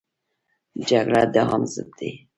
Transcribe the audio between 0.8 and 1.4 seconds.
جګړه د